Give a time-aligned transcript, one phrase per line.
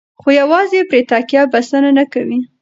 [0.19, 2.39] خو یوازې پرې تکیه بسنه نه کوي.